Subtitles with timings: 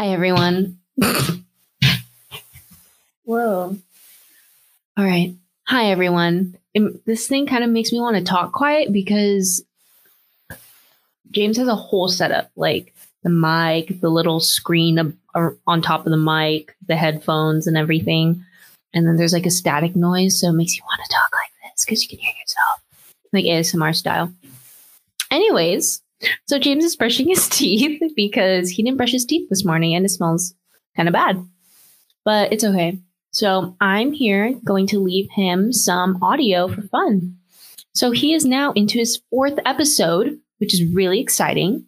[0.00, 0.78] Hi, everyone.
[3.24, 3.76] Whoa.
[4.96, 5.34] All right.
[5.68, 6.56] Hi, everyone.
[6.72, 9.62] It- this thing kind of makes me want to talk quiet because
[11.30, 12.94] James has a whole setup like
[13.24, 18.42] the mic, the little screen ab- on top of the mic, the headphones, and everything.
[18.94, 20.40] And then there's like a static noise.
[20.40, 22.80] So it makes you want to talk like this because you can hear yourself,
[23.34, 24.32] like ASMR style.
[25.30, 26.00] Anyways,
[26.46, 30.04] so James is brushing his teeth because he didn't brush his teeth this morning and
[30.04, 30.54] it smells
[30.96, 31.44] kind of bad.
[32.24, 32.98] But it's okay.
[33.32, 37.36] So I'm here going to leave him some audio for fun.
[37.92, 41.86] So he is now into his fourth episode, which is really exciting.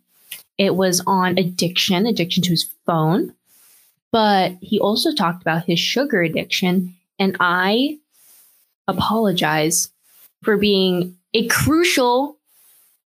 [0.59, 3.34] It was on addiction, addiction to his phone.
[4.12, 6.95] But he also talked about his sugar addiction.
[7.18, 7.98] And I
[8.87, 9.90] apologize
[10.42, 12.37] for being a crucial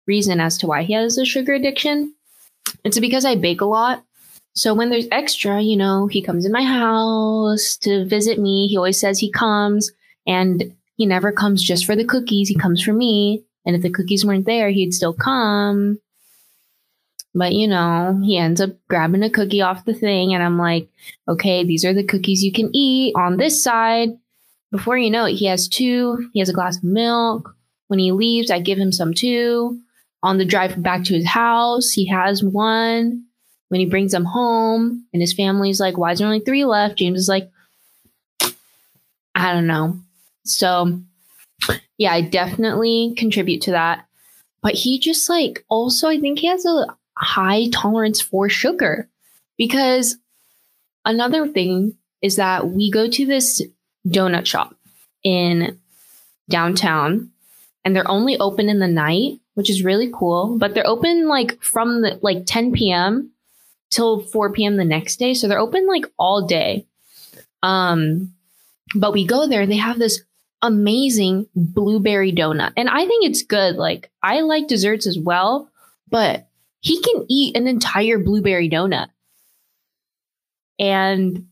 [0.07, 2.15] reason as to why he has a sugar addiction.
[2.85, 4.05] It's because I bake a lot.
[4.55, 8.69] So when there's extra, you know, he comes in my house to visit me.
[8.69, 9.91] He always says he comes
[10.27, 12.49] and he never comes just for the cookies.
[12.49, 13.43] He comes for me.
[13.67, 15.99] And if the cookies weren't there, he'd still come.
[17.35, 20.89] But you know, he ends up grabbing a cookie off the thing and I'm like,
[21.27, 24.11] "Okay, these are the cookies you can eat on this side."
[24.71, 26.31] Before you know it, he has two.
[26.33, 27.57] He has a glass of milk.
[27.89, 29.81] When he leaves, I give him some too
[30.25, 33.25] on the drive back to his house, he has one.
[33.69, 36.97] When he brings them home, and his family's like, Why is there only three left?
[36.97, 37.51] James is like,
[39.35, 39.99] I don't know.
[40.45, 41.01] So,
[41.99, 44.07] yeah, I definitely contribute to that.
[44.63, 46.87] But he just like also, I think he has a
[47.19, 49.09] high tolerance for sugar
[49.57, 50.17] because
[51.05, 53.61] another thing is that we go to this
[54.07, 54.75] donut shop
[55.23, 55.79] in
[56.49, 57.31] downtown
[57.85, 60.59] and they're only open in the night which is really cool.
[60.59, 63.31] But they're open like from the like 10 p.m.
[63.91, 64.77] till 4 p.m.
[64.77, 65.35] the next day.
[65.35, 66.87] So they're open like all day.
[67.63, 68.35] Um,
[68.95, 70.23] but we go there, they have this
[70.63, 72.73] amazing blueberry donut.
[72.77, 73.77] And I think it's good.
[73.77, 75.71] Like I like desserts as well,
[76.11, 76.49] but
[76.81, 79.09] he can eat an entire blueberry donut.
[80.79, 81.47] And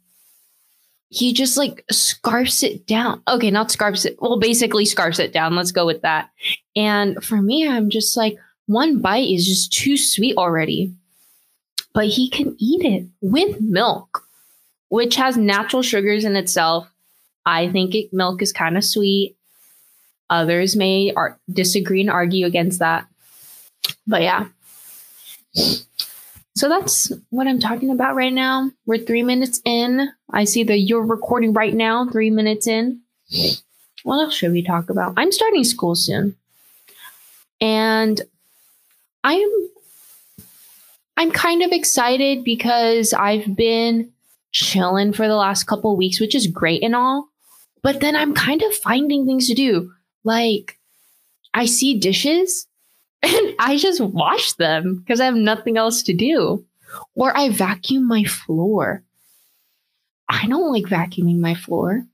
[1.12, 3.22] he just like scarfs it down.
[3.28, 4.16] Okay, not scarfs it.
[4.20, 5.54] Well, basically scarfs it down.
[5.54, 6.30] Let's go with that.
[6.76, 10.94] And for me, I'm just like, one bite is just too sweet already.
[11.94, 14.26] But he can eat it with milk,
[14.88, 16.88] which has natural sugars in itself.
[17.44, 19.36] I think it, milk is kind of sweet.
[20.30, 23.06] Others may ar- disagree and argue against that.
[24.06, 24.46] But yeah.
[26.54, 28.70] So that's what I'm talking about right now.
[28.86, 30.08] We're three minutes in.
[30.32, 33.00] I see that you're recording right now, three minutes in.
[34.04, 35.14] What else should we talk about?
[35.16, 36.36] I'm starting school soon.
[37.62, 38.20] And
[39.22, 39.48] I'm
[41.16, 44.10] I'm kind of excited because I've been
[44.50, 47.28] chilling for the last couple weeks, which is great and all.
[47.82, 49.92] But then I'm kind of finding things to do.
[50.24, 50.78] Like
[51.54, 52.66] I see dishes
[53.22, 56.66] and I just wash them because I have nothing else to do.
[57.14, 59.04] Or I vacuum my floor.
[60.28, 62.06] I don't like vacuuming my floor.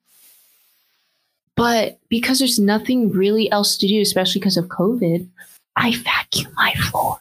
[1.59, 5.27] But because there's nothing really else to do, especially because of COVID,
[5.75, 7.19] I vacuum my floor.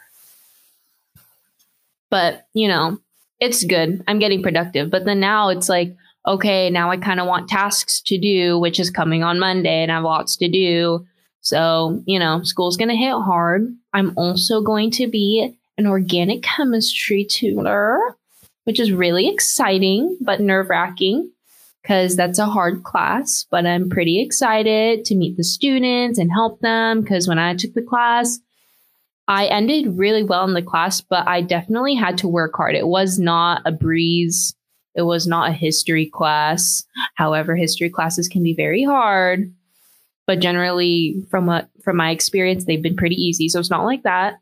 [2.12, 3.00] But, you know,
[3.40, 4.03] it's good.
[4.08, 4.92] I'm getting productive.
[4.92, 5.96] But then now it's like,
[6.28, 9.92] okay, now I kind of want tasks to do, which is coming on Monday, and
[9.92, 11.08] I have lots to do.
[11.42, 13.76] So, you know, school's going to hit hard.
[13.94, 18.00] I'm also going to be an organic chemistry tutor,
[18.66, 21.31] which is really exciting, but nerve wracking
[21.88, 23.46] because that's a hard class.
[23.50, 27.74] But I'm pretty excited to meet the students and help them because when I took
[27.74, 28.40] the class,
[29.30, 32.76] I ended really well in the class, but I definitely had to work hard.
[32.76, 34.53] It was not a breeze.
[34.96, 36.84] It was not a history class.
[37.16, 39.53] However, history classes can be very hard
[40.26, 44.03] but generally from what from my experience they've been pretty easy so it's not like
[44.03, 44.40] that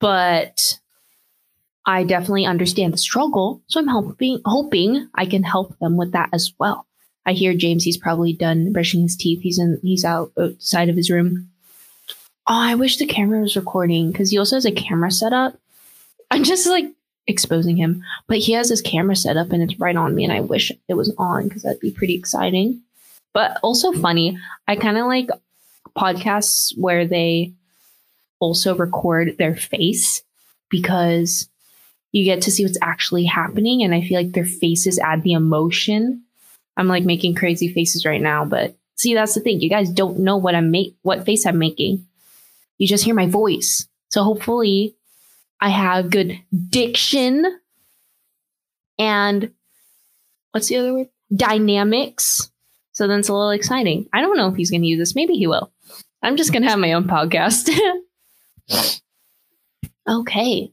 [0.00, 0.80] but
[1.88, 6.28] i definitely understand the struggle so i'm hoping hoping i can help them with that
[6.32, 6.86] as well.
[7.26, 9.40] I hear james he's probably done brushing his teeth.
[9.42, 11.50] He's in he's out outside of his room.
[12.46, 15.58] Oh i wish the camera was recording because he also has a camera set up.
[16.30, 16.86] I'm just like
[17.26, 20.32] exposing him but he has his camera set up and it's right on me and
[20.32, 22.82] i wish it was on because that'd be pretty exciting.
[23.34, 24.38] But also funny.
[24.66, 25.28] I kind of like
[25.96, 27.52] podcasts where they
[28.40, 30.22] also record their face
[30.70, 31.48] because
[32.12, 33.82] you get to see what's actually happening.
[33.82, 36.24] And I feel like their faces add the emotion.
[36.76, 39.60] I'm like making crazy faces right now, but see, that's the thing.
[39.60, 42.06] You guys don't know what I'm make what face I'm making.
[42.78, 43.88] You just hear my voice.
[44.10, 44.94] So hopefully
[45.60, 46.38] I have good
[46.70, 47.44] diction
[48.98, 49.52] and
[50.52, 51.08] what's the other word?
[51.34, 52.50] Dynamics.
[52.92, 54.08] So then it's a little exciting.
[54.12, 55.14] I don't know if he's going to use this.
[55.14, 55.72] Maybe he will.
[56.22, 57.70] I'm just going to have my own podcast.
[60.08, 60.72] okay.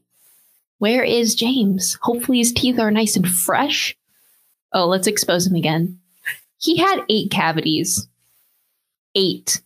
[0.78, 1.98] Where is James?
[2.02, 3.96] Hopefully his teeth are nice and fresh.
[4.72, 6.00] Oh, let's expose him again.
[6.58, 8.08] He had eight cavities.
[9.14, 9.62] Eight.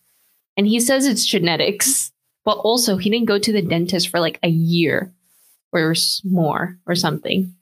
[0.56, 2.12] And he says it's genetics.
[2.44, 5.12] But also, he didn't go to the dentist for like a year
[5.72, 7.54] or more or something.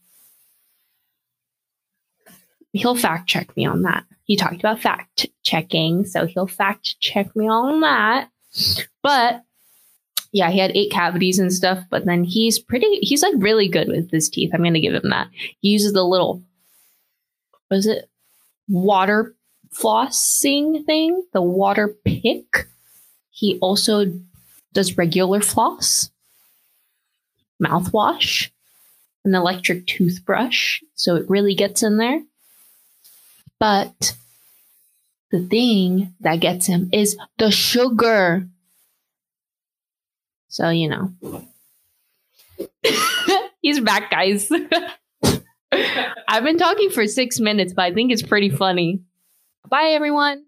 [2.73, 4.05] He'll fact check me on that.
[4.25, 8.31] He talked about fact checking, so he'll fact check me on that.
[9.03, 9.43] But
[10.33, 13.89] yeah, he had eight cavities and stuff, but then he's pretty, he's like really good
[13.89, 14.51] with his teeth.
[14.53, 15.29] I'm going to give him that.
[15.61, 16.43] He uses the little,
[17.69, 18.09] what is it?
[18.69, 19.35] Water
[19.75, 22.69] flossing thing, the water pick.
[23.31, 24.05] He also
[24.73, 26.11] does regular floss,
[27.63, 28.51] mouthwash,
[29.25, 30.83] an electric toothbrush.
[30.95, 32.23] So it really gets in there.
[33.59, 34.17] But
[35.31, 38.49] the thing that gets him is the sugar.
[40.49, 41.13] So, you know.
[43.63, 44.51] He's back, guys.
[45.73, 49.03] I've been talking for six minutes, but I think it's pretty funny.
[49.69, 50.45] Bye, everyone.